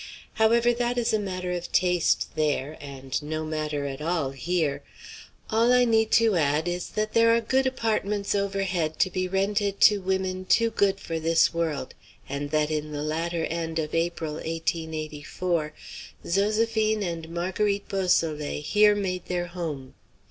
[0.33, 4.81] However, that is a matter of taste there, and no matter at all here.
[5.51, 9.79] All I need to add is that there are good apartments overhead to be rented
[9.81, 11.93] to women too good for this world,
[12.27, 15.71] and that in the latter end of April, 1884,
[16.25, 19.93] Zoséphine and Marguerite Beausoleil here made their home.